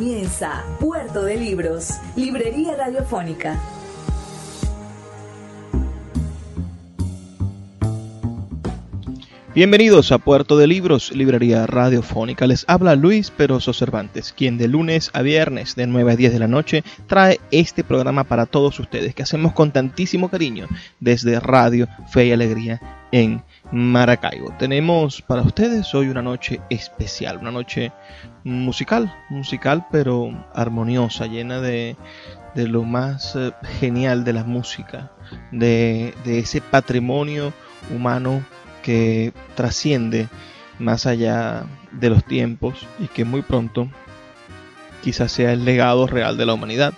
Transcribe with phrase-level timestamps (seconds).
[0.00, 3.60] Comienza Puerto de Libros, Librería Radiofónica.
[9.54, 12.46] Bienvenidos a Puerto de Libros, Librería Radiofónica.
[12.46, 16.38] Les habla Luis Peroso Cervantes, quien de lunes a viernes de 9 a 10 de
[16.38, 20.66] la noche trae este programa para todos ustedes que hacemos con tantísimo cariño
[20.98, 22.80] desde Radio Fe y Alegría
[23.12, 23.42] en
[23.72, 24.52] Maracaibo.
[24.58, 27.92] Tenemos para ustedes hoy una noche especial, una noche
[28.44, 31.96] musical, musical pero armoniosa, llena de,
[32.54, 35.12] de lo más eh, genial de la música,
[35.52, 37.52] de, de ese patrimonio
[37.94, 38.44] humano
[38.82, 40.28] que trasciende
[40.78, 43.88] más allá de los tiempos y que muy pronto
[45.02, 46.94] quizás sea el legado real de la humanidad.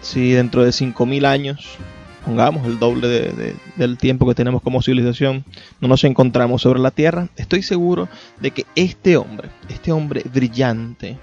[0.00, 1.76] Si dentro de 5.000 años,
[2.24, 5.44] pongamos el doble de, del tiempo que tenemos como civilización,
[5.80, 8.08] no nos encontramos sobre la Tierra, estoy seguro
[8.40, 11.18] de que este hombre, este hombre brillante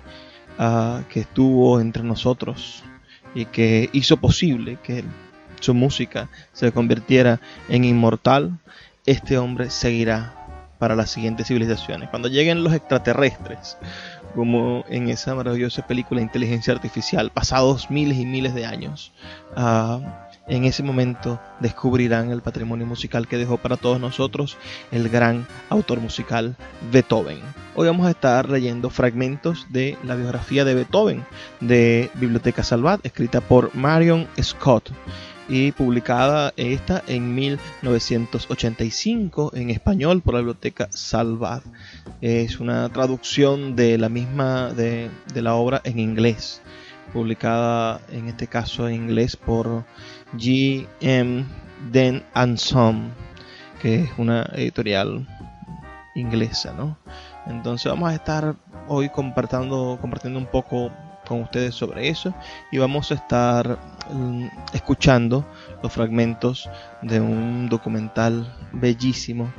[0.59, 2.83] uh, que estuvo entre nosotros
[3.35, 5.03] y que hizo posible que
[5.59, 7.39] su música se convirtiera
[7.69, 8.59] en inmortal,
[9.05, 10.33] este hombre seguirá
[10.79, 12.09] para las siguientes civilizaciones.
[12.09, 13.77] Cuando lleguen los extraterrestres,
[14.35, 19.11] como en esa maravillosa película Inteligencia Artificial, pasados miles y miles de años,
[19.55, 20.01] uh,
[20.47, 24.57] en ese momento descubrirán el patrimonio musical que dejó para todos nosotros
[24.91, 26.55] el gran autor musical
[26.91, 27.39] Beethoven.
[27.75, 31.25] Hoy vamos a estar leyendo fragmentos de la biografía de Beethoven
[31.59, 34.91] de Biblioteca Salvat, escrita por Marion Scott
[35.49, 41.63] y publicada esta en 1985 en español por la biblioteca Salvat.
[42.21, 46.61] Es una traducción de la misma de, de, la obra en inglés,
[47.13, 49.85] publicada en este caso en inglés por
[50.35, 50.87] G.
[51.01, 51.45] M.
[51.91, 53.13] Den and Son,
[53.81, 55.27] que es una editorial
[56.15, 56.97] inglesa, ¿no?
[57.45, 58.55] Entonces vamos a estar
[58.87, 60.91] hoy compartiendo, compartiendo un poco
[61.27, 62.33] con ustedes sobre eso
[62.71, 63.77] y vamos a estar
[64.09, 65.45] um, escuchando
[65.83, 66.69] los fragmentos
[67.01, 69.51] de un documental bellísimo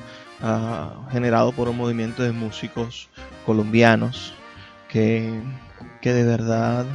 [0.42, 3.08] uh, generado por un movimiento de músicos
[3.44, 4.32] colombianos
[4.88, 5.40] que,
[6.00, 6.86] que, de verdad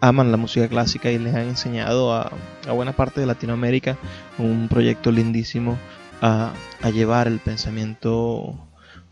[0.00, 2.32] aman la música clásica y les han enseñado a,
[2.66, 3.96] a buena parte de Latinoamérica
[4.38, 5.76] un proyecto lindísimo
[6.20, 6.52] a,
[6.82, 8.54] a llevar el pensamiento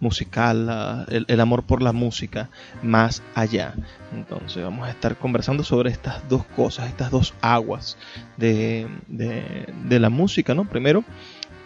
[0.01, 2.51] musical, el, el, amor por la música
[2.83, 3.75] más allá.
[4.13, 7.97] Entonces vamos a estar conversando sobre estas dos cosas, estas dos aguas
[8.37, 10.69] de, de, de la música, ¿no?
[10.69, 11.05] Primero,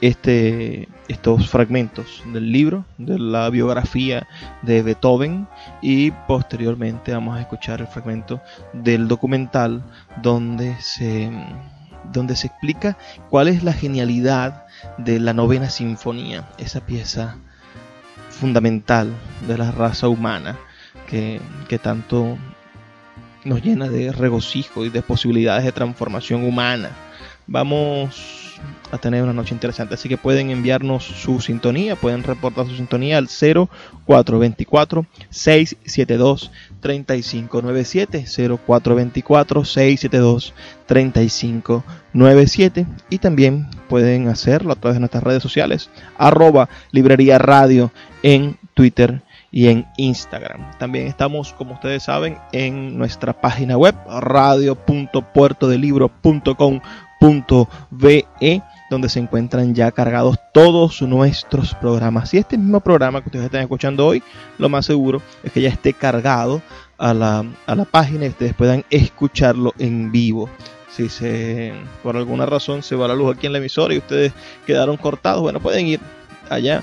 [0.00, 4.26] este, estos fragmentos del libro, de la biografía
[4.62, 5.48] de Beethoven
[5.82, 8.40] y posteriormente vamos a escuchar el fragmento
[8.72, 9.82] del documental
[10.22, 11.30] donde se
[12.12, 12.96] donde se explica
[13.28, 14.66] cuál es la genialidad
[14.96, 17.36] de la novena sinfonía, esa pieza
[18.30, 19.12] fundamental
[19.46, 20.56] de la raza humana
[21.06, 22.38] que, que tanto
[23.44, 26.90] nos llena de regocijo y de posibilidades de transformación humana.
[27.48, 28.48] Vamos
[28.92, 29.94] a tener una noche interesante.
[29.94, 36.50] Así que pueden enviarnos su sintonía, pueden reportar su sintonía al 0424 672
[36.80, 38.24] 3597
[38.66, 40.54] 0424 672
[40.86, 47.90] 3597 y también pueden hacerlo a través de nuestras redes sociales arroba librería radio
[48.22, 50.72] en Twitter y en Instagram.
[50.78, 53.94] También estamos, como ustedes saben, en nuestra página web
[57.20, 62.32] radio.puertodelibro.com.be donde se encuentran ya cargados todos nuestros programas.
[62.32, 64.22] Y este mismo programa que ustedes están escuchando hoy,
[64.56, 66.62] lo más seguro es que ya esté cargado
[66.96, 70.48] a la, a la página y ustedes puedan escucharlo en vivo.
[70.90, 74.32] Si se, por alguna razón se va la luz aquí en la emisora y ustedes
[74.66, 76.00] quedaron cortados, bueno, pueden ir
[76.48, 76.82] allá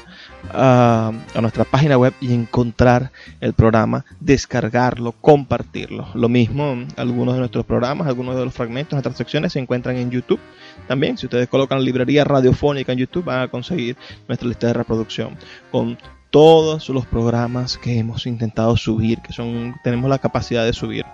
[0.54, 1.12] a,
[1.42, 3.12] nuestra página web y encontrar
[3.42, 6.08] el programa, descargarlo, compartirlo.
[6.14, 10.12] Lo mismo, algunos de nuestros programas, algunos de los fragmentos, nuestras secciones se encuentran en
[10.12, 10.40] YouTube.
[10.88, 13.98] También, si ustedes colocan librería radiofónica en YouTube, van a conseguir
[14.28, 15.38] nuestra lista de reproducción
[15.72, 15.98] con
[16.30, 21.06] todos los programas que hemos intentado subir, que son tenemos la capacidad de subir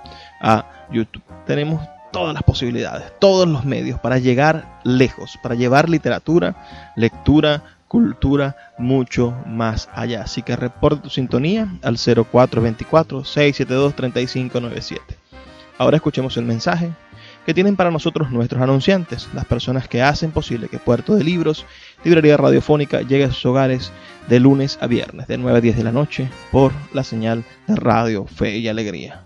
[0.42, 1.24] a YouTube.
[1.45, 1.81] Tenemos
[2.12, 9.35] todas las posibilidades, todos los medios para llegar lejos, para llevar literatura, lectura, cultura mucho
[9.45, 10.21] más allá.
[10.21, 15.17] Así que reporta tu sintonía al 0424 672 3597.
[15.77, 16.91] Ahora escuchemos el mensaje
[17.45, 21.65] que tienen para nosotros nuestros anunciantes, las personas que hacen posible que Puerto de Libros,
[22.05, 23.91] Librería Radiofónica, llegue a sus hogares
[24.29, 27.75] de lunes a viernes, de 9 a 10 de la noche, por la señal de
[27.75, 29.25] Radio Fe y Alegría.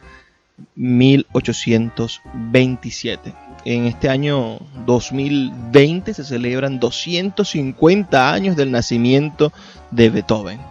[0.76, 3.34] 1827.
[3.66, 9.52] En este año 2020 se celebran 250 años del nacimiento
[9.92, 10.62] de Beethoven.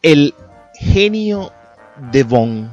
[0.00, 0.34] El
[0.74, 1.52] genio
[2.10, 2.70] de Bonn,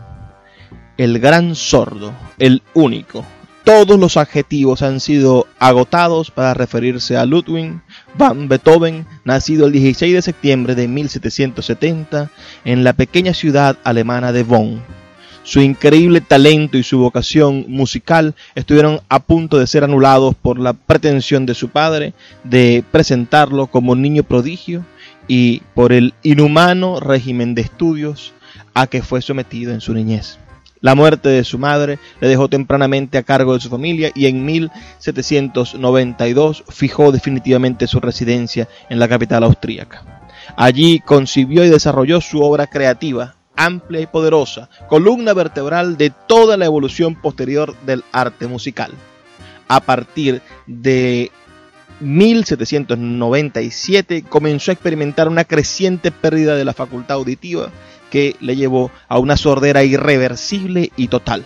[0.97, 3.25] el gran sordo, el único.
[3.65, 7.81] Todos los adjetivos han sido agotados para referirse a Ludwig
[8.17, 12.31] van Beethoven, nacido el 16 de septiembre de 1770
[12.65, 14.81] en la pequeña ciudad alemana de Bonn
[15.43, 20.73] su increíble talento y su vocación musical estuvieron a punto de ser anulados por la
[20.73, 22.13] pretensión de su padre
[22.43, 24.85] de presentarlo como niño prodigio
[25.27, 28.33] y por el inhumano régimen de estudios
[28.73, 30.37] a que fue sometido en su niñez.
[30.81, 34.45] La muerte de su madre le dejó tempranamente a cargo de su familia y en
[34.45, 40.21] 1792 fijó definitivamente su residencia en la capital austríaca.
[40.55, 46.65] Allí concibió y desarrolló su obra creativa, amplia y poderosa, columna vertebral de toda la
[46.65, 48.93] evolución posterior del arte musical.
[49.67, 51.29] A partir de
[51.99, 57.69] 1797 comenzó a experimentar una creciente pérdida de la facultad auditiva
[58.09, 61.43] que le llevó a una sordera irreversible y total.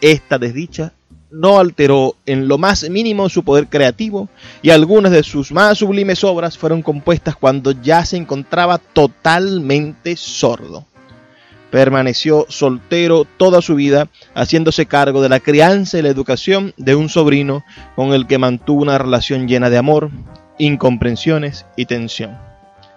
[0.00, 0.94] Esta desdicha
[1.30, 4.28] no alteró en lo más mínimo su poder creativo
[4.62, 10.86] y algunas de sus más sublimes obras fueron compuestas cuando ya se encontraba totalmente sordo.
[11.70, 17.08] Permaneció soltero toda su vida, haciéndose cargo de la crianza y la educación de un
[17.08, 20.10] sobrino con el que mantuvo una relación llena de amor,
[20.58, 22.49] incomprensiones y tensión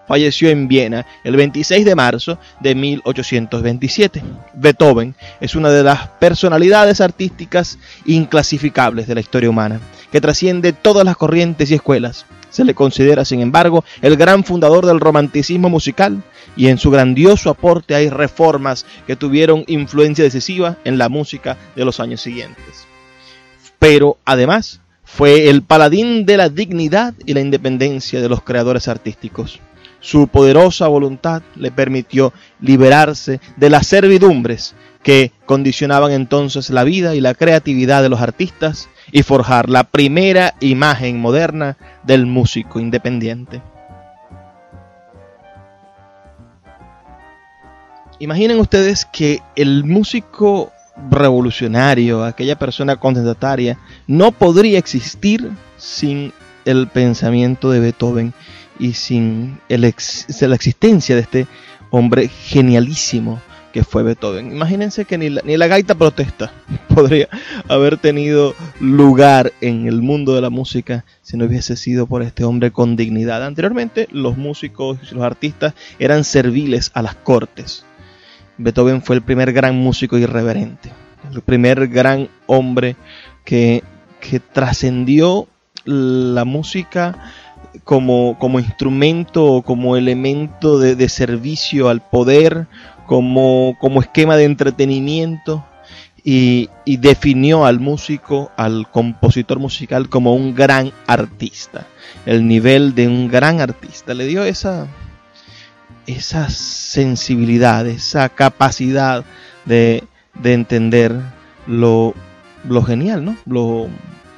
[0.08, 4.22] falleció en Viena el 26 de marzo de 1827.
[4.54, 9.80] Beethoven es una de las personalidades artísticas inclasificables de la historia humana,
[10.12, 12.26] que trasciende todas las corrientes y escuelas.
[12.50, 16.22] Se le considera, sin embargo, el gran fundador del romanticismo musical
[16.56, 21.84] y en su grandioso aporte hay reformas que tuvieron influencia decisiva en la música de
[21.84, 22.86] los años siguientes.
[23.80, 29.60] Pero además fue el paladín de la dignidad y la independencia de los creadores artísticos.
[30.04, 37.22] Su poderosa voluntad le permitió liberarse de las servidumbres que condicionaban entonces la vida y
[37.22, 43.62] la creatividad de los artistas y forjar la primera imagen moderna del músico independiente.
[48.20, 50.74] Imaginen ustedes que el músico
[51.10, 56.34] revolucionario, aquella persona contestataria, no podría existir sin
[56.66, 58.34] el pensamiento de Beethoven
[58.80, 61.48] y sin la existencia de este
[61.90, 63.42] hombre genialísimo
[63.74, 64.52] que fue Beethoven.
[64.52, 66.54] Imagínense que ni la, ni la gaita protesta
[66.94, 67.28] podría
[67.68, 72.44] haber tenido lugar en el mundo de la música si no hubiese sido por este
[72.44, 73.44] hombre con dignidad.
[73.44, 77.84] Anteriormente los músicos y los artistas eran serviles a las cortes.
[78.60, 80.92] Beethoven fue el primer gran músico irreverente,
[81.34, 82.96] el primer gran hombre
[83.44, 83.84] que,
[84.22, 85.48] que trascendió
[85.86, 87.34] la música
[87.84, 92.68] como, como instrumento o como elemento de, servicio al poder,
[93.06, 95.66] como, como esquema de entretenimiento.
[96.26, 101.86] Y, y, definió al músico, al compositor musical como un gran artista,
[102.26, 104.14] el nivel de un gran artista.
[104.14, 104.88] Le dio esa,
[106.08, 109.26] esa sensibilidad, esa capacidad
[109.66, 110.06] de,
[110.42, 111.14] de entender
[111.68, 112.14] lo,
[112.68, 113.36] lo, genial, ¿no?
[113.46, 113.88] lo,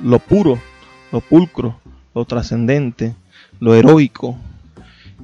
[0.02, 0.60] lo puro,
[1.12, 1.80] lo pulcro,
[2.14, 3.16] lo trascendente,
[3.60, 4.38] lo heroico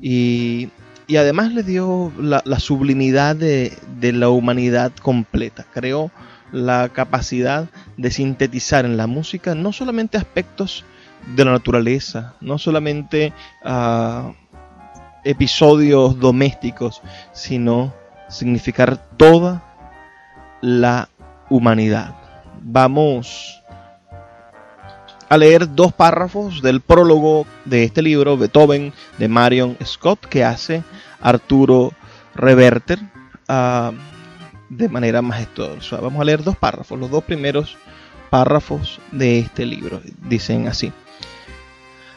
[0.02, 0.70] y,
[1.18, 5.66] además le dio la, sublimidad de, la humanidad completa.
[5.74, 6.10] Creó
[6.52, 10.86] la capacidad de sintetizar en la música no solamente aspectos
[11.36, 13.34] de la naturaleza, no solamente
[13.64, 14.34] uh,
[15.24, 17.02] episodios domésticos,
[17.34, 17.94] sino
[18.30, 19.64] significar toda
[20.62, 21.10] la
[21.50, 22.16] humanidad.
[22.62, 23.61] Vamos
[25.32, 30.84] a leer dos párrafos del prólogo de este libro, Beethoven, de Marion Scott, que hace
[31.22, 31.94] Arturo
[32.36, 33.00] Reverter
[33.48, 33.94] uh,
[34.68, 36.02] de manera majestuosa.
[36.02, 37.78] Vamos a leer dos párrafos, los dos primeros
[38.30, 40.02] párrafos de este libro.
[40.28, 40.92] Dicen así.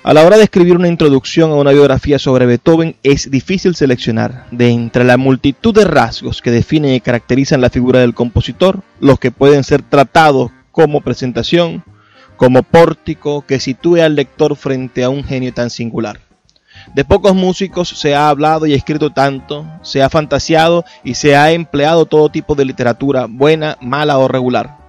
[0.02, 4.48] A la hora de escribir una introducción a una biografía sobre Beethoven es difícil seleccionar,
[4.50, 9.20] de entre la multitud de rasgos que definen y caracterizan la figura del compositor, los
[9.20, 11.84] que pueden ser tratados como presentación,
[12.36, 16.20] como pórtico que sitúe al lector frente a un genio tan singular.
[16.94, 21.52] De pocos músicos se ha hablado y escrito tanto, se ha fantaseado y se ha
[21.52, 24.84] empleado todo tipo de literatura, buena, mala o regular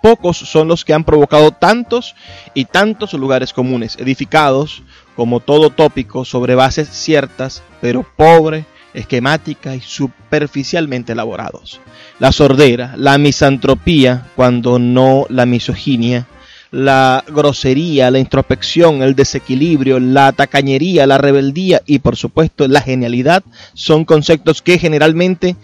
[0.00, 2.14] pocos son los que han provocado tantos
[2.54, 4.82] y tantos lugares comunes, edificados,
[5.16, 8.64] como todo tópico, sobre bases ciertas, pero pobre,
[8.94, 11.80] esquemática y superficialmente elaborados.
[12.18, 16.26] La sordera, la misantropía, cuando no la misoginia,
[16.70, 23.42] la grosería, la introspección, el desequilibrio, la tacañería, la rebeldía y por supuesto la genialidad
[23.74, 25.56] son conceptos que generalmente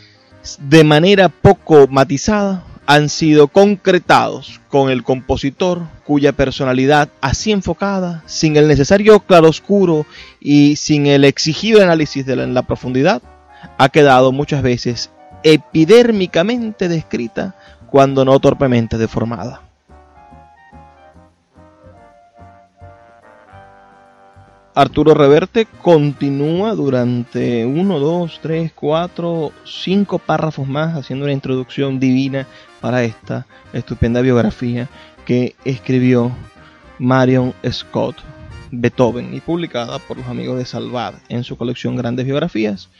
[0.58, 8.56] de manera poco matizada han sido concretados con el compositor cuya personalidad así enfocada, sin
[8.56, 10.06] el necesario claroscuro
[10.40, 13.22] y sin el exigido análisis de la, en la profundidad,
[13.76, 15.10] ha quedado muchas veces
[15.42, 17.56] epidérmicamente descrita
[17.90, 19.65] cuando no torpemente deformada.
[24.78, 32.46] Arturo Reverte continúa durante uno, dos, tres, cuatro, cinco párrafos más haciendo una introducción divina
[32.82, 34.86] para esta estupenda biografía
[35.24, 36.30] que escribió
[36.98, 38.16] Marion Scott
[38.70, 42.90] Beethoven y publicada por los amigos de Salvad en su colección Grandes Biografías.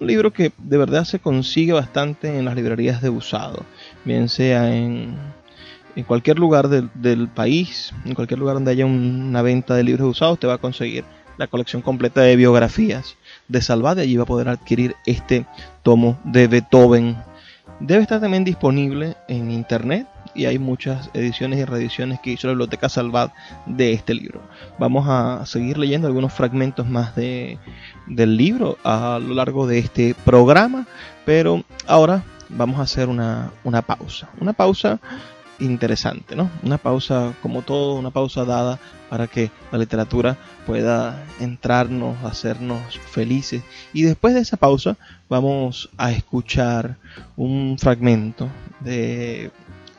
[0.00, 3.62] Un libro que de verdad se consigue bastante en las librerías de usado,
[4.06, 5.14] bien sea en,
[5.96, 10.08] en cualquier lugar del, del, país, en cualquier lugar donde haya una venta de libros
[10.08, 11.04] usados, te va a conseguir
[11.36, 13.16] la colección completa de biografías
[13.48, 14.02] de Salvade.
[14.02, 15.46] Allí va a poder adquirir este
[15.82, 17.16] tomo de Beethoven.
[17.80, 22.52] Debe estar también disponible en internet y hay muchas ediciones y reediciones que hizo la
[22.52, 23.30] Biblioteca Salvad
[23.64, 24.42] de este libro.
[24.78, 27.58] Vamos a seguir leyendo algunos fragmentos más de,
[28.06, 30.86] del libro a lo largo de este programa,
[31.24, 34.28] pero ahora vamos a hacer una, una pausa.
[34.40, 35.00] Una pausa
[35.58, 36.50] interesante, ¿no?
[36.62, 40.36] Una pausa, como todo, una pausa dada para que la literatura
[40.66, 43.62] pueda entrarnos, hacernos felices.
[43.92, 44.96] Y después de esa pausa
[45.28, 46.96] vamos a escuchar
[47.36, 48.48] un fragmento
[48.80, 49.50] de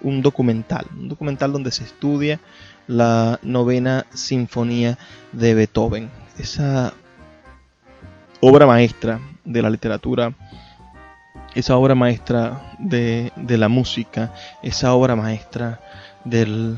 [0.02, 2.40] un documental, un documental donde se estudia
[2.88, 4.98] la novena sinfonía
[5.32, 6.94] de Beethoven, esa
[8.40, 10.34] obra maestra de la literatura
[11.56, 15.80] esa obra maestra de, la música, esa obra maestra
[16.24, 16.78] del,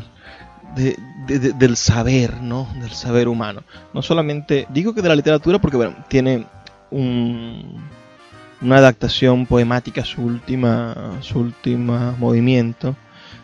[0.76, 2.68] del saber, ¿no?
[2.80, 3.64] Del saber humano.
[3.94, 6.46] No solamente, digo que de la literatura porque, bueno, tiene
[6.92, 7.82] un,
[8.62, 12.96] una adaptación poemática, su última, su último movimiento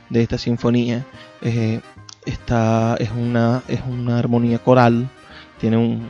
[0.10, 1.06] de esta sinfonía.
[1.42, 1.82] Eh,
[2.26, 5.08] esta es una, es una armonía coral,
[5.60, 6.08] tiene un,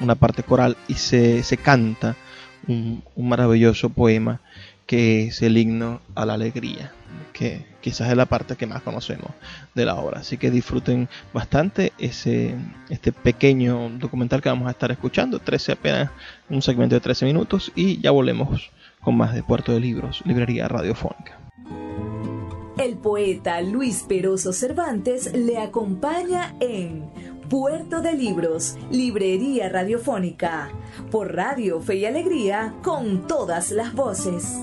[0.00, 2.16] una parte coral y se, se canta
[2.68, 4.40] un, maravilloso poema
[4.86, 6.92] que es el himno a la alegría,
[7.32, 9.30] que quizás es la parte que más conocemos
[9.74, 10.20] de la obra.
[10.20, 12.54] Así que disfruten bastante ese,
[12.90, 16.10] este pequeño documental que vamos a estar escuchando, 13 apenas,
[16.50, 18.70] un segmento de 13 minutos y ya volvemos
[19.02, 21.38] con más de Puerto de Libros, Librería Radiofónica.
[22.78, 27.10] El poeta Luis Peroso Cervantes le acompaña en
[27.52, 30.70] Puerto de Libros, Librería Radiofónica,
[31.10, 34.58] por Radio Fe y Alegría, con todas las voces.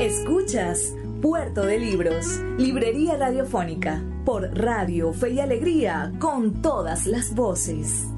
[0.00, 0.92] Escuchas
[1.22, 8.08] Puerto de Libros, Librería Radiofónica, por Radio Fe y Alegría, con todas las voces.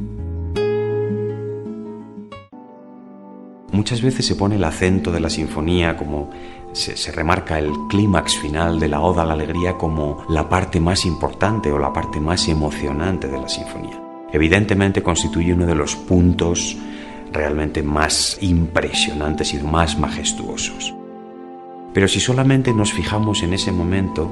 [3.73, 6.31] Muchas veces se pone el acento de la sinfonía como
[6.73, 11.05] se, remarca el clímax final de la Oda a la Alegría como la parte más
[11.05, 14.01] importante o la parte más emocionante de la sinfonía.
[14.33, 16.77] Evidentemente constituye uno de los puntos
[17.33, 20.95] realmente más impresionantes y más majestuosos.
[21.95, 24.31] Pero si solamente nos fijamos en ese momento,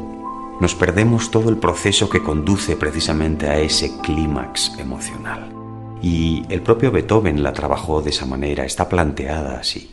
[0.61, 5.53] nos perdemos todo el proceso que conduce precisamente a ese clímax emocional.
[6.03, 9.91] Y el propio Beethoven la trabajó de esa manera, está planteada así.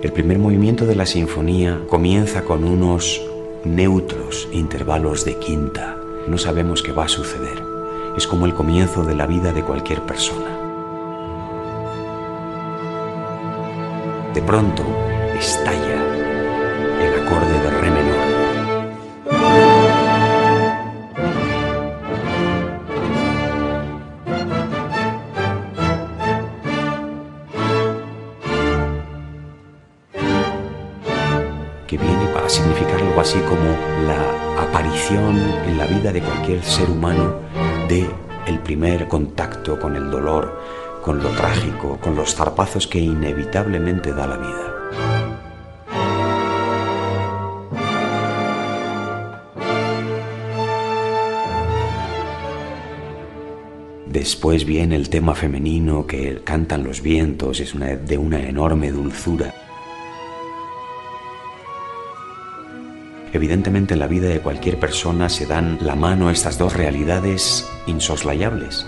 [0.00, 3.20] El primer movimiento de la sinfonía comienza con unos
[3.64, 5.96] neutros intervalos de quinta.
[6.28, 7.60] No sabemos qué va a suceder.
[8.16, 10.56] Es como el comienzo de la vida de cualquier persona.
[14.34, 14.84] De pronto
[15.36, 15.87] estalla
[33.20, 33.64] así como
[34.06, 37.36] la aparición en la vida de cualquier ser humano
[37.88, 38.06] de
[38.46, 40.60] el primer contacto con el dolor,
[41.02, 44.74] con lo trágico, con los zarpazos que inevitablemente da la vida.
[54.06, 59.54] Después viene el tema femenino que cantan los vientos, es de una enorme dulzura.
[63.32, 68.86] Evidentemente en la vida de cualquier persona se dan la mano estas dos realidades insoslayables,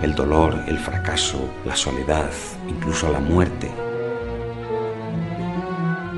[0.00, 2.30] el dolor, el fracaso, la soledad,
[2.68, 3.70] incluso la muerte.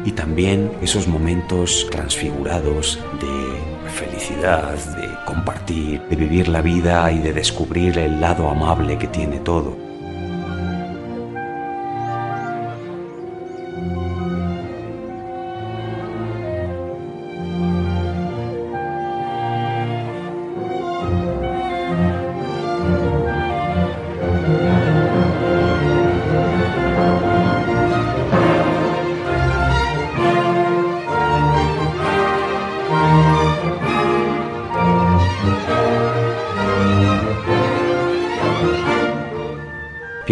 [0.04, 7.33] Y también esos momentos transfigurados de felicidad, de compartir, de vivir la vida y de
[7.33, 9.83] descubrir el lado amable que tiene todo.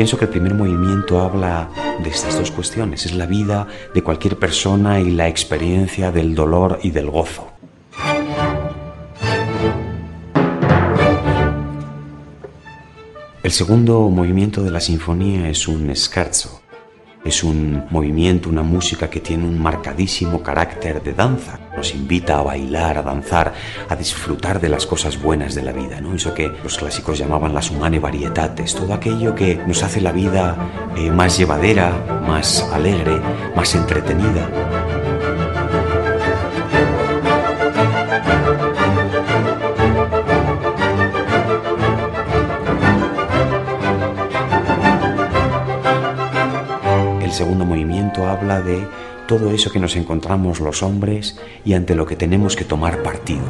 [0.02, 1.70] Pienso que el primer movimiento habla
[2.02, 3.06] de estas dos cuestiones.
[3.06, 7.52] Es la vida de cualquier persona y la experiencia del dolor y del gozo.
[13.44, 16.62] El segundo movimiento de la sinfonía es un scherzo.
[17.24, 21.60] Es un movimiento, una música que tiene un marcadísimo carácter de danza.
[21.82, 23.54] Nos invita a bailar, a danzar,
[23.88, 26.14] a disfrutar de las cosas buenas de la vida, ¿no?
[26.14, 30.56] Eso que los clásicos llamaban las humane varietates, todo aquello que nos hace la vida
[30.96, 33.20] eh, más llevadera, más alegre,
[33.56, 34.48] más entretenida.
[47.20, 48.86] El segundo movimiento habla de
[49.38, 53.40] todo eso que nos encontramos los hombres y ante lo que tenemos que tomar partido.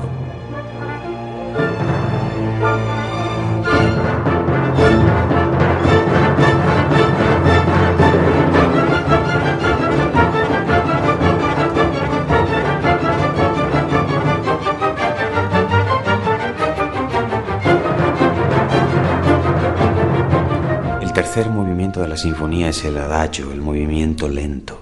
[21.00, 24.81] El tercer movimiento de la sinfonía es el adagio, el movimiento lento.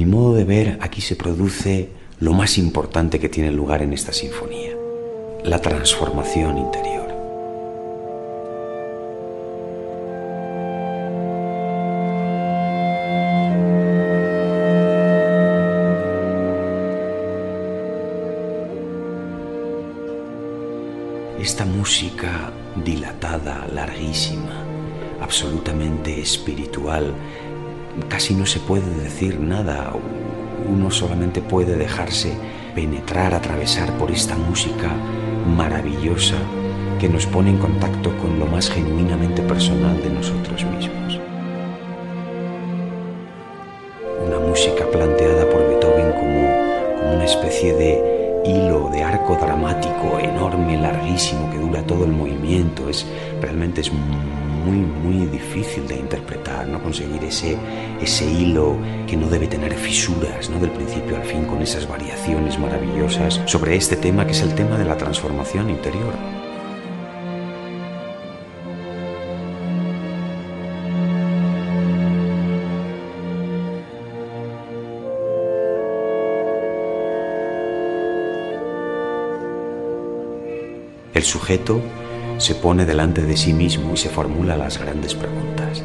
[0.00, 4.14] Mi modo de ver, aquí se produce lo más importante que tiene lugar en esta
[4.14, 4.70] sinfonía,
[5.44, 7.06] la transformación interior.
[21.38, 22.50] Esta música
[22.82, 24.64] dilatada, larguísima,
[25.20, 27.12] absolutamente espiritual,
[28.08, 29.92] casi no se puede decir nada,
[30.68, 32.32] uno solamente puede dejarse
[32.74, 34.90] penetrar, atravesar por esta música
[35.56, 36.36] maravillosa
[36.98, 41.29] que nos pone en contacto con lo más genuinamente personal de nosotros mismos.
[55.86, 56.82] De interpretar, ¿no?
[56.82, 57.56] Conseguir ese,
[58.00, 60.58] ese hilo que no debe tener fisuras, ¿no?
[60.58, 64.78] Del principio al fin, con esas variaciones maravillosas sobre este tema que es el tema
[64.78, 66.14] de la transformación interior.
[81.12, 81.82] El sujeto
[82.40, 85.82] se pone delante de sí mismo y se formula las grandes preguntas.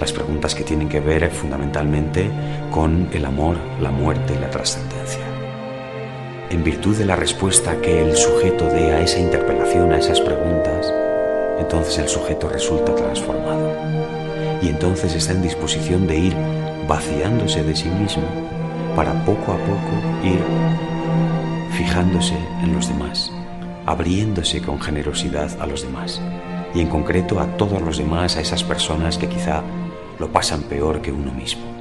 [0.00, 2.30] las preguntas que tienen que ver fundamentalmente
[2.70, 5.20] con el amor, la muerte y la trascendencia.
[6.48, 10.90] En virtud de la respuesta que el sujeto dé a esa interpelación, a esas preguntas,
[11.58, 13.70] entonces el sujeto resulta transformado
[14.62, 16.36] y entonces está en disposición de ir
[16.88, 18.24] vaciándose de sí mismo
[18.96, 20.40] para poco a poco ir
[21.76, 23.30] fijándose en los demás,
[23.90, 26.20] abriéndose con generosidad a los demás
[26.74, 29.62] y en concreto a todos los demás, a esas personas que quizá
[30.18, 31.79] lo pasan peor que uno mismo.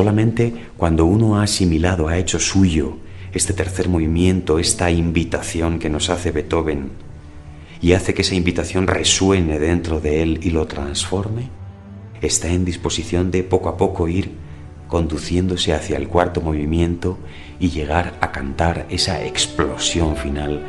[0.00, 2.96] Solamente cuando uno ha asimilado, ha hecho suyo
[3.34, 6.88] este tercer movimiento, esta invitación que nos hace Beethoven,
[7.82, 11.50] y hace que esa invitación resuene dentro de él y lo transforme,
[12.22, 14.30] está en disposición de poco a poco ir
[14.88, 17.18] conduciéndose hacia el cuarto movimiento
[17.58, 20.62] y llegar a cantar esa explosión final,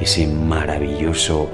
[0.00, 1.50] ese maravilloso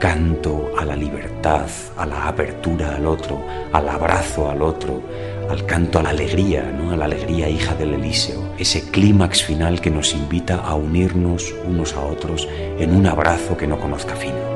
[0.00, 3.40] canto a la libertad, a la apertura al otro,
[3.72, 5.02] al abrazo al otro,
[5.50, 6.92] al canto a la alegría, ¿no?
[6.92, 11.94] a la alegría hija del Elíseo, ese clímax final que nos invita a unirnos unos
[11.94, 14.53] a otros en un abrazo que no conozca fin.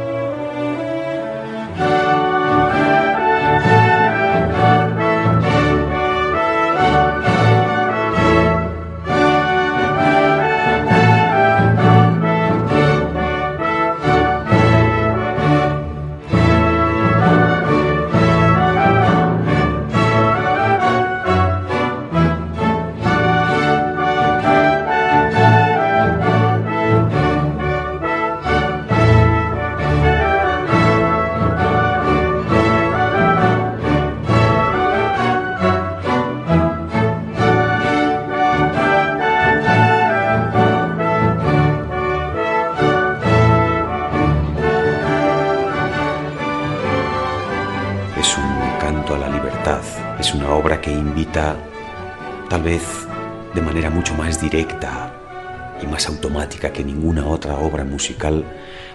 [57.98, 58.44] Musical,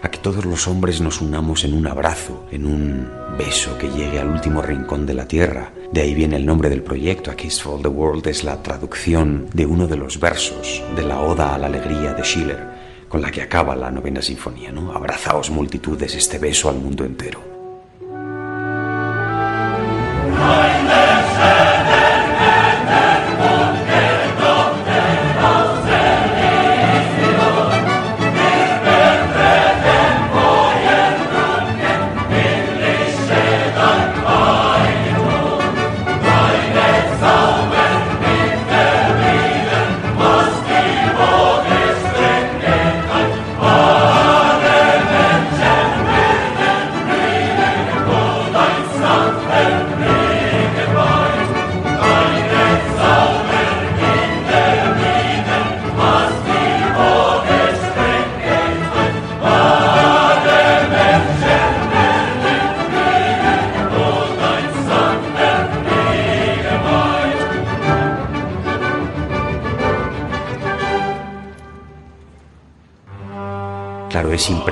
[0.02, 4.18] a que todos los hombres nos unamos en un abrazo, en un beso que llegue
[4.18, 5.74] al último rincón de la tierra.
[5.92, 9.48] De ahí viene el nombre del proyecto, A Kiss for the World, es la traducción
[9.54, 12.64] de uno de los versos de la Oda a la Alegría de Schiller,
[13.10, 14.94] con la que acaba la novena sinfonía, ¿no?
[14.94, 17.53] Abrazaos multitudes este beso al mundo entero.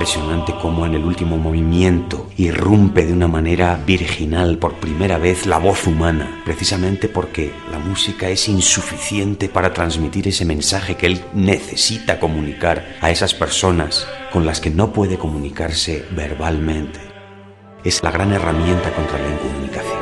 [0.02, 5.58] Impresionante cómo en el último movimiento irrumpe de una manera virginal por primera vez la
[5.58, 12.18] voz humana, precisamente porque la música es insuficiente para transmitir ese mensaje que él necesita
[12.18, 16.98] comunicar a esas personas con las que no puede comunicarse verbalmente.
[17.84, 20.01] Es la gran herramienta contra la incomunicación.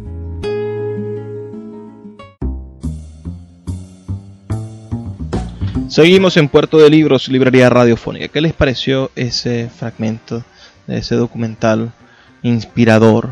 [5.91, 8.29] Seguimos en Puerto de Libros, Librería Radiofónica.
[8.29, 10.41] ¿Qué les pareció ese fragmento
[10.87, 11.91] de ese documental
[12.43, 13.31] inspirador?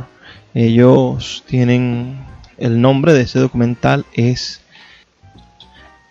[0.54, 2.20] Ellos tienen
[2.58, 4.60] el nombre de ese documental es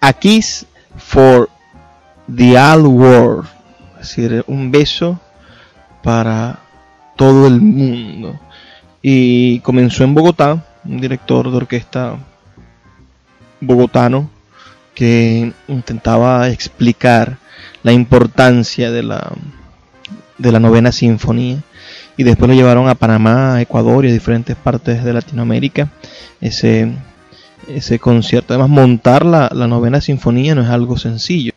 [0.01, 0.65] A Kiss
[0.97, 1.51] for
[2.35, 3.47] the All World,
[4.01, 5.21] es decir, un beso
[6.03, 6.61] para
[7.17, 8.41] todo el mundo.
[9.03, 12.17] Y comenzó en Bogotá, un director de orquesta
[13.61, 14.38] bogotano
[14.99, 17.39] que intentaba explicar
[17.85, 19.31] la importancia de la,
[20.39, 21.59] de la novena sinfonía
[22.17, 25.93] y después lo llevaron a Panamá, a Ecuador y a diferentes partes de Latinoamérica
[26.41, 26.91] ese,
[27.69, 28.55] ese concierto.
[28.55, 31.53] Además, montar la, la novena sinfonía no es algo sencillo.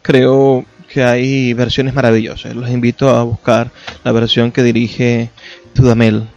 [0.00, 2.54] Creo que hay versiones maravillosas.
[2.54, 3.72] Los invito a buscar
[4.04, 5.30] la versión que dirige
[5.72, 6.28] Tudamel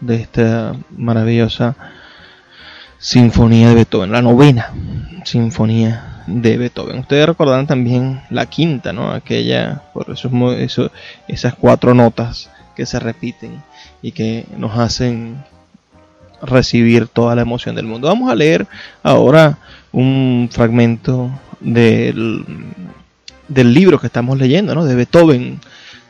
[0.00, 1.74] de esta maravillosa
[3.00, 4.74] Sinfonía de Beethoven, la novena
[5.24, 6.98] Sinfonía de Beethoven.
[6.98, 9.10] Ustedes recordarán también la quinta, ¿no?
[9.10, 10.92] Aquella, por eso, eso
[11.26, 13.62] esas cuatro notas que se repiten
[14.02, 15.42] y que nos hacen
[16.42, 18.08] recibir toda la emoción del mundo.
[18.08, 18.66] Vamos a leer
[19.02, 19.56] ahora
[19.92, 22.44] un fragmento del,
[23.48, 24.84] del libro que estamos leyendo, ¿no?
[24.84, 25.58] De Beethoven,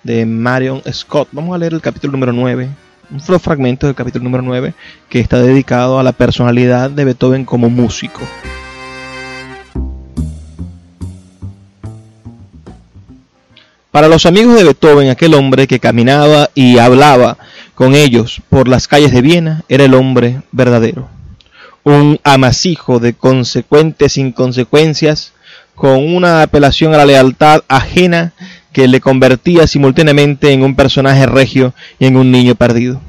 [0.02, 1.28] de Marion Scott.
[1.30, 2.68] Vamos a leer el capítulo número 9
[3.10, 4.74] un fragmento del capítulo número 9
[5.08, 8.20] que está dedicado a la personalidad de Beethoven como músico.
[13.90, 17.38] Para los amigos de Beethoven, aquel hombre que caminaba y hablaba
[17.74, 21.08] con ellos por las calles de Viena era el hombre verdadero.
[21.82, 25.32] Un amasijo de consecuentes inconsecuencias
[25.74, 28.32] con una apelación a la lealtad ajena
[28.72, 33.00] que le convertía simultáneamente en un personaje regio y en un niño perdido.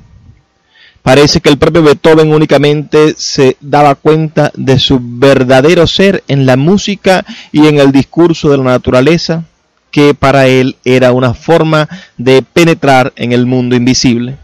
[1.03, 6.57] Parece que el propio Beethoven únicamente se daba cuenta de su verdadero ser en la
[6.57, 9.45] música y en el discurso de la naturaleza,
[9.89, 14.37] que para él era una forma de penetrar en el mundo invisible.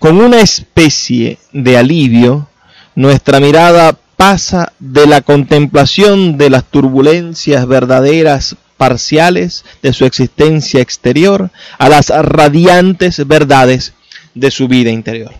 [0.00, 2.48] Con una especie de alivio,
[2.96, 11.50] nuestra mirada pasa de la contemplación de las turbulencias verdaderas parciales de su existencia exterior
[11.76, 13.92] a las radiantes verdades
[14.34, 15.34] de su vida interior.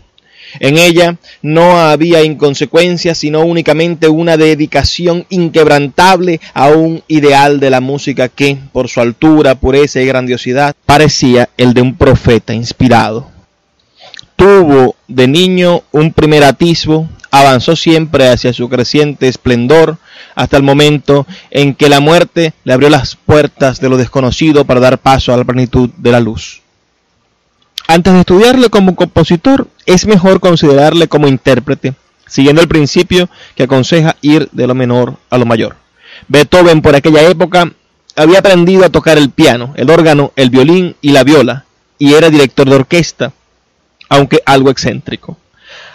[0.58, 7.80] En ella no había inconsecuencia, sino únicamente una dedicación inquebrantable a un ideal de la
[7.80, 13.30] música que, por su altura, pureza y grandiosidad, parecía el de un profeta inspirado.
[14.36, 19.98] Tuvo de niño un primer atisbo, avanzó siempre hacia su creciente esplendor,
[20.34, 24.80] hasta el momento en que la muerte le abrió las puertas de lo desconocido para
[24.80, 26.62] dar paso a la plenitud de la luz.
[27.86, 31.94] Antes de estudiarle como compositor, es mejor considerarle como intérprete,
[32.26, 35.76] siguiendo el principio que aconseja ir de lo menor a lo mayor.
[36.28, 37.72] Beethoven por aquella época
[38.14, 41.64] había aprendido a tocar el piano, el órgano, el violín y la viola,
[41.98, 43.32] y era director de orquesta,
[44.08, 45.36] aunque algo excéntrico.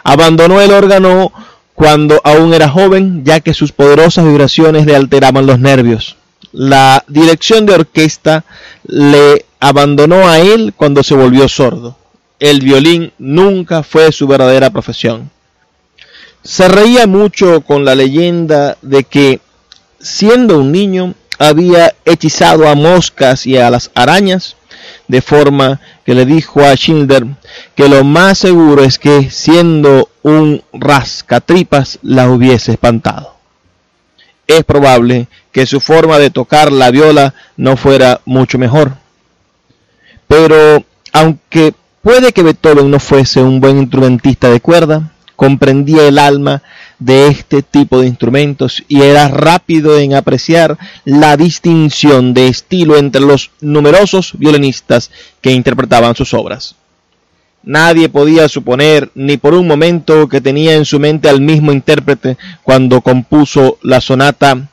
[0.07, 1.33] Abandonó el órgano
[1.73, 6.15] cuando aún era joven, ya que sus poderosas vibraciones le alteraban los nervios.
[6.51, 8.45] La dirección de orquesta
[8.83, 11.97] le abandonó a él cuando se volvió sordo.
[12.39, 15.31] El violín nunca fue su verdadera profesión.
[16.43, 19.39] Se reía mucho con la leyenda de que,
[19.99, 24.55] siendo un niño, había hechizado a moscas y a las arañas,
[25.07, 27.25] de forma que le dijo a Schindler
[27.75, 33.35] que lo más seguro es que, siendo un rascatripas, la hubiese espantado.
[34.47, 38.93] Es probable que su forma de tocar la viola no fuera mucho mejor.
[40.27, 46.61] Pero aunque puede que Beethoven no fuese un buen instrumentista de cuerda, comprendía el alma
[46.99, 53.21] de este tipo de instrumentos y era rápido en apreciar la distinción de estilo entre
[53.21, 56.75] los numerosos violinistas que interpretaban sus obras.
[57.63, 62.37] Nadie podía suponer ni por un momento que tenía en su mente al mismo intérprete
[62.63, 64.69] cuando compuso la sonata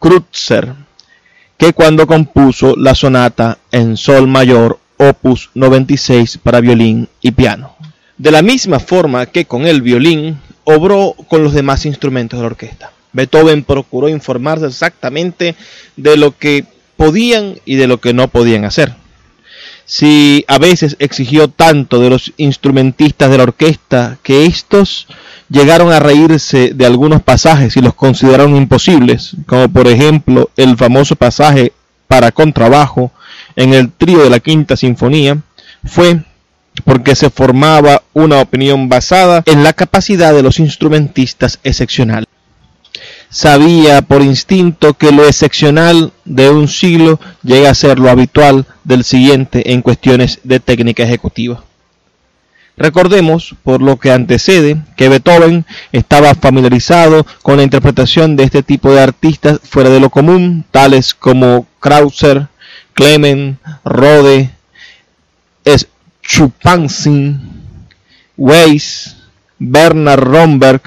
[0.00, 0.74] Kreutzer
[1.56, 7.74] que cuando compuso la sonata en sol mayor opus 96 para violín y piano.
[8.18, 12.48] De la misma forma que con el violín, obró con los demás instrumentos de la
[12.48, 12.92] orquesta.
[13.12, 15.54] Beethoven procuró informarse exactamente
[15.96, 16.64] de lo que
[16.96, 18.94] podían y de lo que no podían hacer.
[19.86, 25.06] Si a veces exigió tanto de los instrumentistas de la orquesta que estos
[25.50, 31.16] llegaron a reírse de algunos pasajes y los consideraron imposibles, como por ejemplo el famoso
[31.16, 31.72] pasaje
[32.08, 33.12] para contrabajo
[33.56, 35.38] en el trío de la quinta sinfonía,
[35.84, 36.22] fue
[36.82, 42.26] porque se formaba una opinión basada en la capacidad de los instrumentistas excepcionales.
[43.30, 49.04] Sabía por instinto que lo excepcional de un siglo llega a ser lo habitual del
[49.04, 51.64] siguiente en cuestiones de técnica ejecutiva.
[52.76, 58.92] Recordemos, por lo que antecede, que Beethoven estaba familiarizado con la interpretación de este tipo
[58.92, 62.48] de artistas fuera de lo común, tales como Krauser,
[62.94, 64.50] Clement, Rode,
[66.26, 67.38] Chupansin,
[68.36, 69.16] Weiss,
[69.58, 70.82] Bernard Romberg,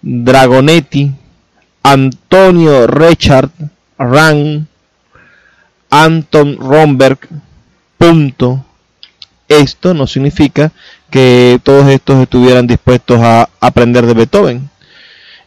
[0.00, 1.12] Dragonetti,
[1.82, 3.50] Antonio Richard
[3.98, 4.66] Rang,
[5.90, 7.18] Anton Romberg.
[7.98, 8.64] Punto.
[9.48, 10.72] Esto no significa
[11.10, 14.70] que todos estos estuvieran dispuestos a aprender de Beethoven.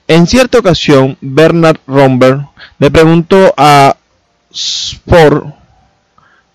[0.08, 2.48] En cierta ocasión, Bernard Romberg
[2.80, 3.98] le preguntó a
[4.54, 5.54] Spohr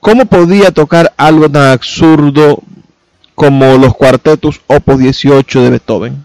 [0.03, 2.61] ¿Cómo podía tocar algo tan absurdo
[3.37, 6.25] como los cuartetos Opus 18 de Beethoven?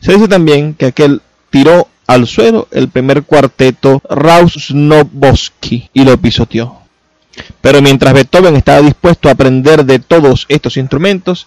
[0.00, 6.80] Se dice también que aquel tiró al suelo el primer cuarteto Rausnobowski y lo pisoteó.
[7.62, 11.46] Pero mientras Beethoven estaba dispuesto a aprender de todos estos instrumentos,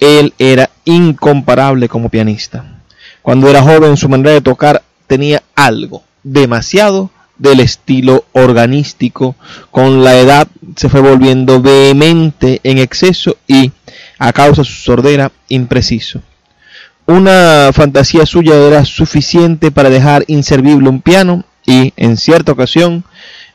[0.00, 2.80] él era incomparable como pianista.
[3.22, 9.36] Cuando era joven su manera de tocar tenía algo demasiado del estilo organístico.
[9.70, 13.72] Con la edad se fue volviendo vehemente en exceso y,
[14.18, 16.20] a causa de su sordera, impreciso.
[17.06, 23.04] Una fantasía suya era suficiente para dejar inservible un piano y, en cierta ocasión,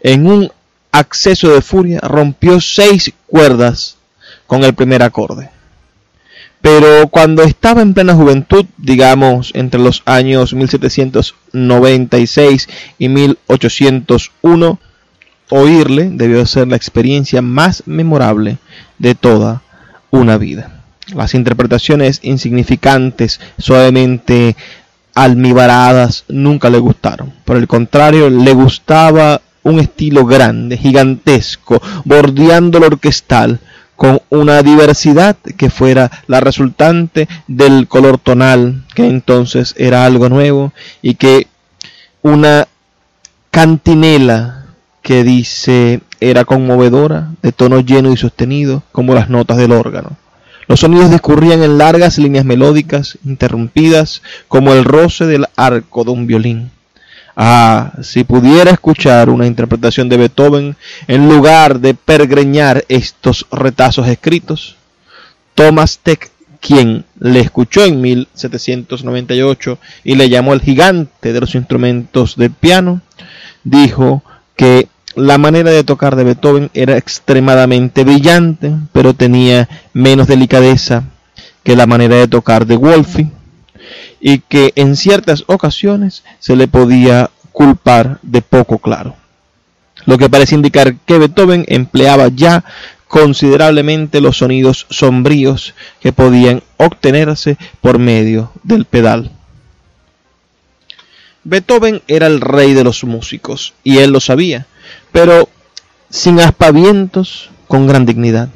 [0.02, 0.52] en un
[0.92, 3.98] acceso de furia, rompió seis cuerdas
[4.48, 5.50] con el primer acorde.
[6.62, 12.70] Pero cuando estaba en plena juventud, digamos entre los años 1796
[13.00, 14.80] y 1801,
[15.50, 18.60] oírle debió ser la experiencia más memorable
[19.00, 19.64] de toda
[20.12, 20.84] una vida.
[21.14, 24.56] Las interpretaciones insignificantes, suavemente
[25.16, 27.34] almibaradas, nunca le gustaron.
[27.44, 33.60] Por el contrario, le gustaba un estilo grande, gigantesco, bordeando lo orquestal,
[34.02, 40.74] con una diversidad que fuera la resultante del color tonal, que entonces era algo nuevo,
[41.04, 41.46] y que
[42.24, 42.68] una
[43.52, 44.66] cantinela
[45.04, 50.18] que dice era conmovedora, de tono lleno y sostenido, como las notas del órgano.
[50.68, 56.26] Los sonidos discurrían en largas líneas melódicas, interrumpidas, como el roce del arco de un
[56.26, 56.72] violín.
[57.36, 60.76] Ah, si pudiera escuchar una interpretación de Beethoven
[61.08, 64.76] en lugar de pergreñar estos retazos escritos.
[65.56, 72.36] Thomas Teck, quien le escuchó en 1798 y le llamó el gigante de los instrumentos
[72.36, 73.02] de piano,
[73.64, 74.24] dijo
[74.56, 81.04] que la manera de tocar de Beethoven era extremadamente brillante, pero tenía menos delicadeza
[81.64, 83.30] que la manera de tocar de Wolfi
[84.22, 89.16] y que en ciertas ocasiones se le podía culpar de poco claro.
[90.06, 92.64] Lo que parece indicar que Beethoven empleaba ya
[93.08, 99.32] considerablemente los sonidos sombríos que podían obtenerse por medio del pedal.
[101.44, 104.68] Beethoven era el rey de los músicos y él lo sabía,
[105.12, 105.50] pero
[106.10, 108.50] sin aspavientos, con gran dignidad.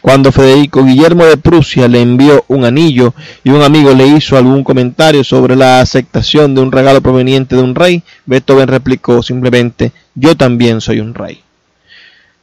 [0.00, 4.64] Cuando Federico Guillermo de Prusia le envió un anillo y un amigo le hizo algún
[4.64, 10.36] comentario sobre la aceptación de un regalo proveniente de un rey, Beethoven replicó simplemente, yo
[10.36, 11.42] también soy un rey.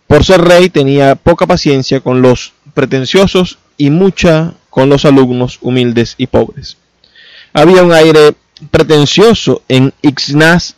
[0.06, 6.14] Por ser rey tenía poca paciencia con los pretenciosos y mucha con los alumnos humildes
[6.18, 6.78] y pobres.
[7.54, 8.36] Había un aire
[8.70, 10.76] pretencioso en Ignaz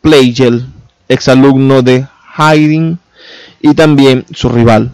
[0.00, 0.66] Pleigel,
[1.08, 2.98] exalumno de Haydn
[3.60, 4.90] y también su rival.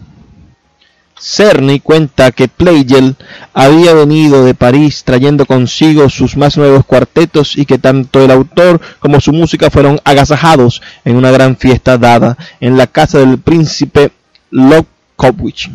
[1.21, 3.15] Cerny cuenta que Pleigel
[3.53, 8.81] había venido de París trayendo consigo sus más nuevos cuartetos y que tanto el autor
[8.99, 14.11] como su música fueron agasajados en una gran fiesta dada en la casa del príncipe
[14.49, 15.69] Lobkowicz.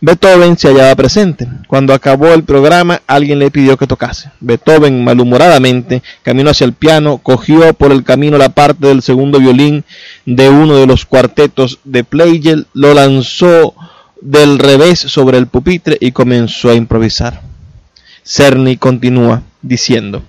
[0.00, 1.48] Beethoven se hallaba presente.
[1.66, 4.30] Cuando acabó el programa, alguien le pidió que tocase.
[4.38, 9.82] Beethoven, malhumoradamente, caminó hacia el piano, cogió por el camino la parte del segundo violín
[10.26, 13.74] de uno de los cuartetos de Pleigel, lo lanzó
[14.24, 17.42] del revés sobre el pupitre y comenzó a improvisar.
[18.24, 20.22] Cerny continúa diciendo,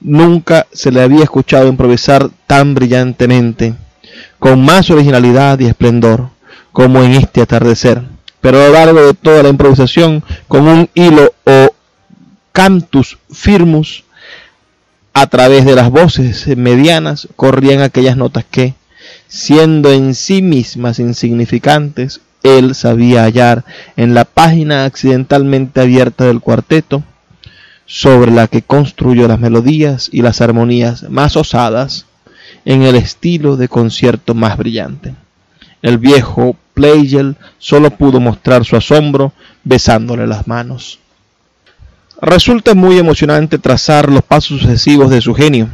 [0.00, 3.74] nunca se le había escuchado improvisar tan brillantemente,
[4.38, 6.30] con más originalidad y esplendor,
[6.72, 8.02] como en este atardecer,
[8.40, 11.74] pero a lo largo de toda la improvisación, con un hilo o
[12.52, 14.04] cantus firmus,
[15.12, 18.74] a través de las voces medianas corrían aquellas notas que,
[19.26, 23.64] siendo en sí mismas insignificantes, él sabía hallar
[23.96, 27.02] en la página accidentalmente abierta del cuarteto,
[27.86, 32.06] sobre la que construyó las melodías y las armonías más osadas,
[32.64, 35.14] en el estilo de concierto más brillante.
[35.80, 39.32] El viejo Pleigel solo pudo mostrar su asombro
[39.64, 40.98] besándole las manos.
[42.20, 45.68] Resulta muy emocionante trazar los pasos sucesivos de su genio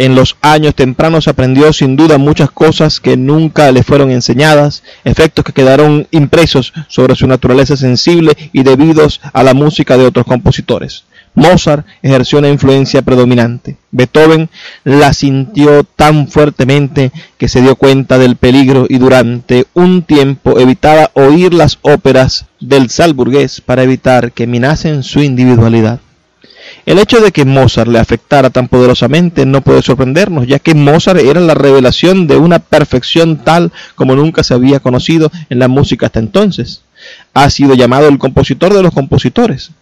[0.00, 5.44] en los años tempranos aprendió sin duda muchas cosas que nunca le fueron enseñadas, efectos
[5.44, 11.04] que quedaron impresos sobre su naturaleza sensible y debidos a la música de otros compositores.
[11.34, 13.76] Mozart ejerció una influencia predominante.
[13.90, 14.48] Beethoven
[14.84, 21.10] la sintió tan fuertemente que se dio cuenta del peligro y durante un tiempo evitaba
[21.12, 26.00] oír las óperas del salburgués para evitar que minasen su individualidad.
[26.86, 31.20] El hecho de que Mozart le afectara tan poderosamente no puede sorprendernos, ya que Mozart
[31.20, 36.06] era la revelación de una perfección tal como nunca se había conocido en la música
[36.06, 36.82] hasta entonces.
[37.34, 39.72] Ha sido llamado el compositor de los compositores.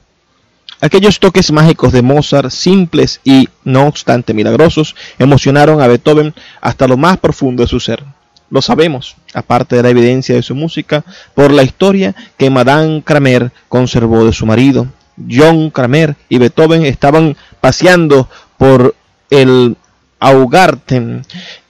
[0.80, 6.96] Aquellos toques mágicos de Mozart, simples y, no obstante, milagrosos, emocionaron a Beethoven hasta lo
[6.96, 8.04] más profundo de su ser.
[8.50, 13.52] Lo sabemos, aparte de la evidencia de su música, por la historia que Madame Kramer
[13.68, 14.86] conservó de su marido,
[15.30, 18.94] John Kramer y Beethoven estaban paseando por
[19.30, 19.76] el
[20.20, 21.22] Augarten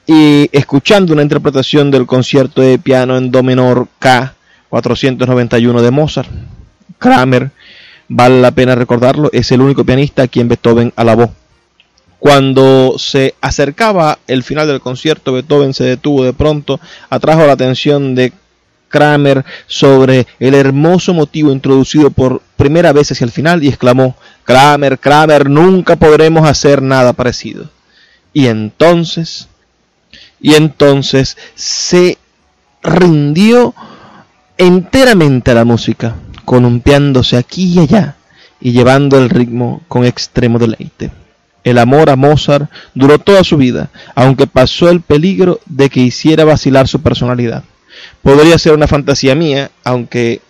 [0.06, 4.34] y escuchando una interpretación del concierto de piano en do menor K
[4.70, 6.30] 491 de Mozart.
[6.98, 7.50] Kramer,
[8.08, 11.32] vale la pena recordarlo, es el único pianista a quien Beethoven alabó.
[12.18, 16.80] Cuando se acercaba el final del concierto, Beethoven se detuvo de pronto,
[17.10, 18.32] atrajo la atención de
[18.88, 24.98] Kramer sobre el hermoso motivo introducido por primera vez hacia el final y exclamó, Kramer,
[24.98, 27.70] Kramer, nunca podremos hacer nada parecido.
[28.32, 29.48] Y entonces,
[30.40, 32.18] y entonces se
[32.82, 33.74] rindió
[34.56, 38.16] enteramente a la música, columpiándose aquí y allá
[38.60, 41.10] y llevando el ritmo con extremo deleite.
[41.64, 46.44] El amor a Mozart duró toda su vida, aunque pasó el peligro de que hiciera
[46.44, 47.64] vacilar su personalidad.
[48.22, 50.40] Podría ser una fantasía mía, aunque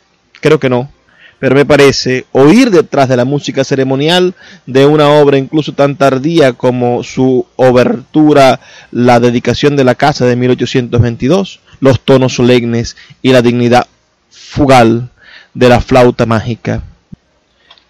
[0.40, 0.90] creo que no.
[1.38, 4.34] Pero me parece oír detrás de la música ceremonial
[4.66, 8.58] de una obra incluso tan tardía como su obertura
[8.90, 13.86] La dedicación de la casa de 1822, los tonos solemnes y la dignidad
[14.30, 15.10] fugal
[15.54, 16.82] de la flauta mágica,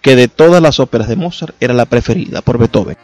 [0.03, 2.97] que de todas las óperas de Mozart era la preferida por Beethoven.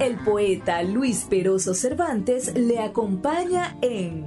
[0.00, 4.26] El poeta Luis Peroso Cervantes le acompaña en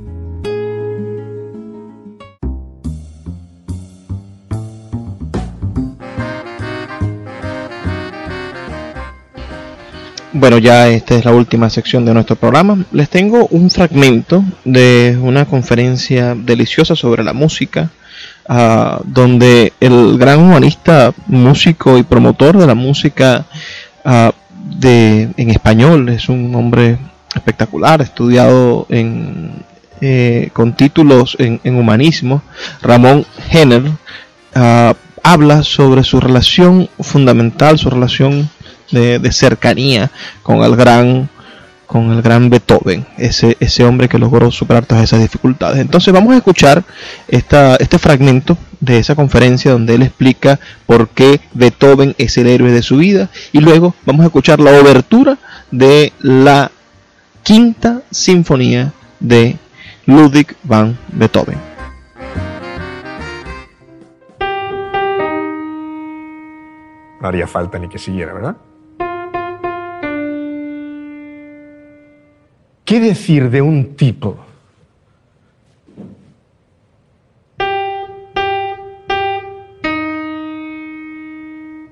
[10.41, 12.83] Bueno, ya esta es la última sección de nuestro programa.
[12.91, 17.91] Les tengo un fragmento de una conferencia deliciosa sobre la música,
[18.49, 23.45] uh, donde el gran humanista, músico y promotor de la música
[24.03, 24.31] uh,
[24.79, 26.97] de, en español, es un hombre
[27.35, 29.63] espectacular, estudiado en,
[30.01, 32.41] eh, con títulos en, en, humanismo,
[32.81, 38.49] Ramón Henner, uh, habla sobre su relación fundamental, su relación
[38.91, 40.11] de, cercanía
[40.43, 41.29] con el gran
[41.87, 45.77] con el gran Beethoven, ese, ese hombre que logró superar todas esas dificultades.
[45.79, 46.85] Entonces vamos a escuchar
[47.27, 52.71] esta, este fragmento de esa conferencia donde él explica por qué Beethoven es el héroe
[52.71, 55.37] de su vida y luego vamos a escuchar la obertura
[55.69, 56.71] de la
[57.43, 59.57] quinta sinfonía de
[60.05, 61.57] Ludwig van Beethoven.
[67.21, 68.55] No haría falta ni que siguiera, ¿verdad?
[72.91, 74.37] ¿Qué decir de un tipo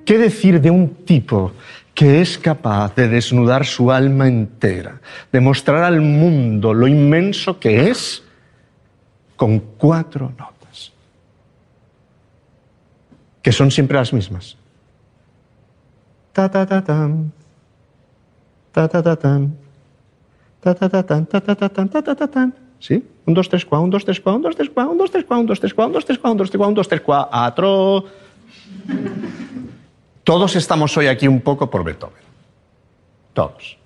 [0.05, 1.53] ¿Qué decir de un tipo
[1.95, 4.99] que es capaz de desnudar su alma entera,
[5.31, 8.21] de mostrar al mundo lo inmenso que es
[9.37, 10.91] con cuatro notas,
[13.41, 14.57] que son siempre las mismas?
[16.33, 17.31] Ta ta ta tam,
[18.73, 19.68] ta ta ta tam.
[20.61, 22.53] Ta ta ta tan, ta ta ta tan, ta ta ta tan.
[22.79, 23.03] ¿Sí?
[23.25, 25.23] Un, dos, tres, cuá, un, dos, tres, cuá, un, dos, tres, cuá, un, dos, tres,
[25.25, 26.87] cuá, un, dos, tres, cuá, un, dos, tres, cuá, un, dos, tres, cuá, un, dos,
[26.87, 27.01] tres,
[27.31, 28.05] atro.
[30.23, 32.23] Todos estamos hoy aquí un poco por Beethoven.
[33.33, 33.77] Todos.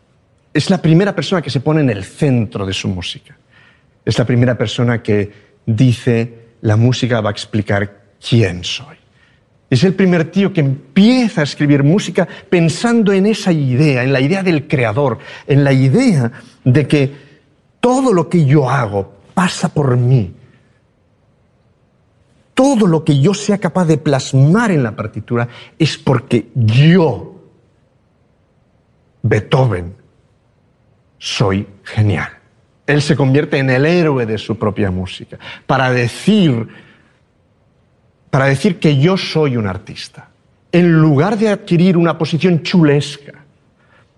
[0.54, 3.38] Es la primera persona que se pone en el centro de su música.
[4.06, 5.32] Es la primera persona que
[5.66, 9.03] dice, la música va a explicar quién soy.
[9.74, 14.22] Es el primer tío que empieza a escribir música pensando en esa idea, en la
[14.22, 15.18] idea del creador,
[15.48, 16.32] en la idea
[16.64, 17.16] de que
[17.80, 20.32] todo lo que yo hago pasa por mí.
[22.54, 25.48] Todo lo que yo sea capaz de plasmar en la partitura
[25.80, 27.42] es porque yo,
[29.24, 29.96] Beethoven,
[31.18, 32.30] soy genial.
[32.86, 36.68] Él se convierte en el héroe de su propia música para decir
[38.34, 40.28] para decir que yo soy un artista,
[40.72, 43.46] en lugar de adquirir una posición chulesca,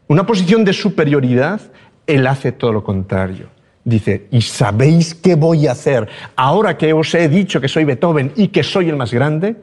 [0.08, 1.60] una posición de superioridad,
[2.08, 3.50] él hace todo lo contrario.
[3.84, 6.08] Dice, ¿y sabéis qué voy a hacer
[6.38, 9.58] ahora que os he dicho que soy Beethoven y que soy el más grande?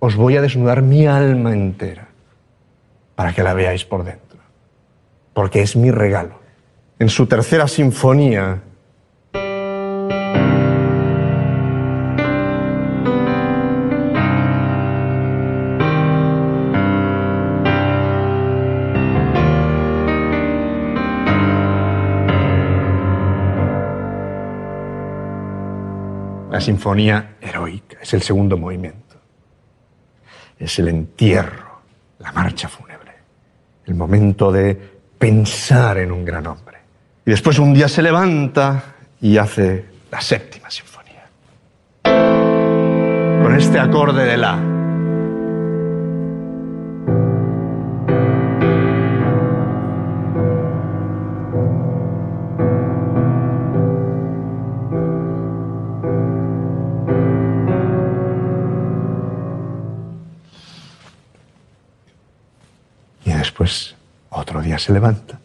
[0.00, 2.08] Os voy a desnudar mi alma entera
[3.14, 4.40] para que la veáis por dentro,
[5.32, 6.40] porque es mi regalo.
[6.98, 8.62] En su tercera sinfonía,
[26.56, 29.16] La sinfonía heroica es el segundo movimiento.
[30.58, 31.82] Es el entierro,
[32.18, 33.12] la marcha fúnebre,
[33.84, 34.74] el momento de
[35.18, 36.78] pensar en un gran hombre.
[37.26, 41.28] Y después un día se levanta y hace la séptima sinfonía.
[43.42, 44.75] Con este acorde de la.
[64.86, 65.40] se levanta.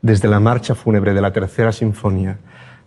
[0.00, 2.38] Desde la marcha fúnebre de la tercera sinfonía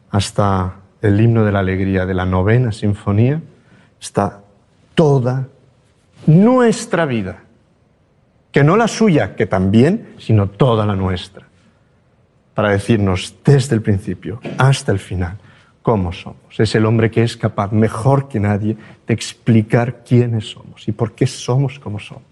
[0.09, 3.43] hasta el himno de la alegría de la novena sinfonía,
[4.01, 4.41] está
[4.95, 5.47] toda
[6.25, 7.43] nuestra vida,
[8.51, 11.45] que no la suya, que también, sino toda la nuestra.
[12.55, 15.37] Para decirnos desde el principio hasta el final
[15.85, 16.59] cómo somos.
[16.59, 18.75] Es el hombre que es capaz, mejor que nadie,
[19.05, 22.23] de explicar quiénes somos y por qué somos como somos.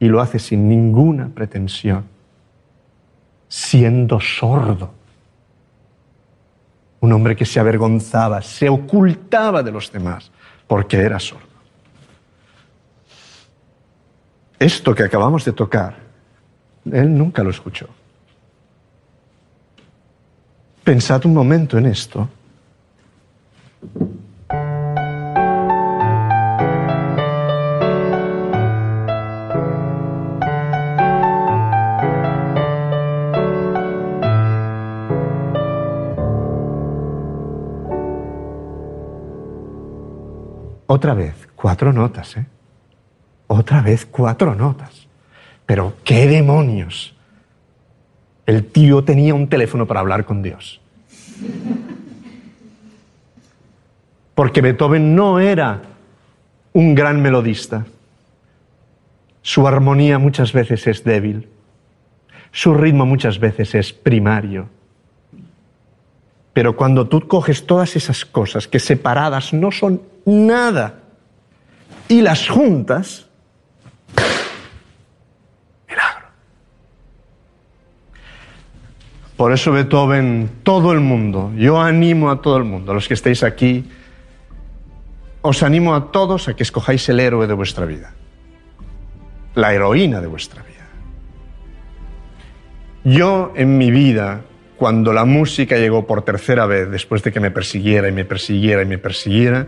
[0.00, 2.06] Y lo hace sin ninguna pretensión,
[3.46, 4.92] siendo sordo.
[6.98, 10.32] Un hombre que se avergonzaba, se ocultaba de los demás,
[10.66, 11.46] porque era sordo.
[14.58, 15.94] Esto que acabamos de tocar,
[16.90, 17.88] él nunca lo escuchó.
[20.90, 22.28] Pensad un momento en esto.
[40.88, 42.46] Otra vez, cuatro notas, ¿eh?
[43.46, 45.06] Otra vez, cuatro notas.
[45.66, 47.14] Pero, ¿qué demonios?
[48.44, 50.79] El tío tenía un teléfono para hablar con Dios.
[54.34, 55.82] Porque Beethoven no era
[56.72, 57.86] un gran melodista.
[59.42, 61.48] Su armonía muchas veces es débil.
[62.52, 64.68] Su ritmo muchas veces es primario.
[66.52, 71.00] Pero cuando tú coges todas esas cosas que separadas no son nada
[72.08, 73.29] y las juntas,
[79.40, 83.14] Por eso Beethoven, todo el mundo, yo animo a todo el mundo, a los que
[83.14, 83.90] estéis aquí,
[85.40, 88.12] os animo a todos a que escojáis el héroe de vuestra vida,
[89.54, 90.86] la heroína de vuestra vida.
[93.02, 94.42] Yo en mi vida,
[94.76, 98.82] cuando la música llegó por tercera vez, después de que me persiguiera y me persiguiera
[98.82, 99.66] y me persiguiera,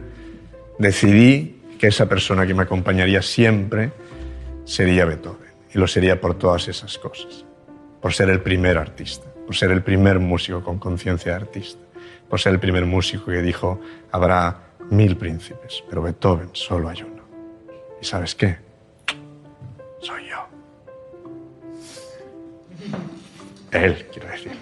[0.78, 3.90] decidí que esa persona que me acompañaría siempre
[4.66, 5.50] sería Beethoven.
[5.74, 7.46] Y lo sería por todas esas cosas,
[8.02, 11.78] por ser el primer artista por ser el primer músico con conciencia de artista,
[12.26, 14.56] por ser el primer músico que dijo, habrá
[14.88, 17.22] mil príncipes, pero Beethoven solo hay uno.
[18.00, 18.56] ¿Y sabes qué?
[20.00, 20.48] Soy yo.
[23.72, 24.61] Él, quiero decir.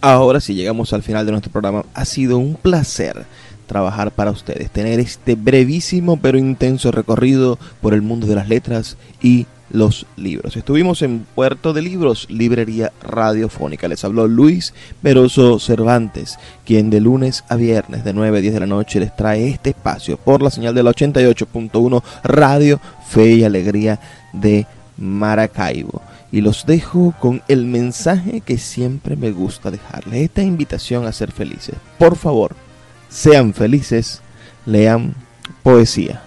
[0.00, 1.84] Ahora sí llegamos al final de nuestro programa.
[1.94, 3.24] Ha sido un placer
[3.66, 8.96] trabajar para ustedes, tener este brevísimo pero intenso recorrido por el mundo de las letras
[9.22, 10.56] y los libros.
[10.56, 13.88] Estuvimos en Puerto de Libros, Librería Radiofónica.
[13.88, 14.72] Les habló Luis
[15.02, 19.14] Veroso Cervantes, quien de lunes a viernes de 9 a 10 de la noche les
[19.14, 23.98] trae este espacio por la señal de la 88.1 Radio Fe y Alegría
[24.32, 24.66] de
[24.96, 26.02] Maracaibo.
[26.30, 31.32] Y los dejo con el mensaje que siempre me gusta dejarles, esta invitación a ser
[31.32, 31.74] felices.
[31.98, 32.54] Por favor,
[33.08, 34.20] sean felices,
[34.66, 35.14] lean
[35.64, 36.22] poesía.